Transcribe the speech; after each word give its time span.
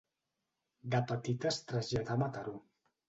De 0.95 1.01
petita 1.13 1.49
es 1.51 1.59
traslladà 1.73 2.17
a 2.17 2.21
Mataró. 2.23 2.57